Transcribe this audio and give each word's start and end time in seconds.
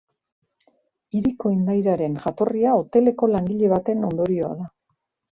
Hiri 1.17 1.33
kondairaren 1.43 2.15
jatorria 2.23 2.71
hoteleko 2.79 3.29
langile 3.33 3.69
baten 3.75 4.07
ondorioa 4.09 4.49
da. 4.63 4.67